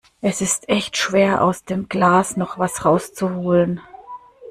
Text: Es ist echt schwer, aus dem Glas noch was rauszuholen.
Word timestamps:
Es 0.19 0.41
ist 0.41 0.67
echt 0.67 0.97
schwer, 0.97 1.43
aus 1.43 1.63
dem 1.63 1.87
Glas 1.87 2.35
noch 2.35 2.57
was 2.57 2.85
rauszuholen. 2.85 3.81